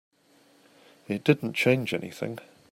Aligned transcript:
It 1.07 1.23
didn't 1.23 1.53
change 1.53 1.93
anything. 1.93 2.39